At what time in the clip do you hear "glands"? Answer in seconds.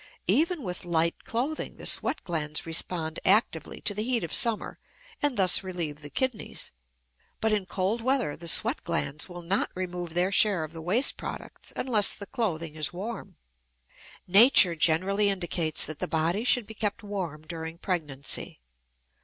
2.23-2.65, 8.81-9.29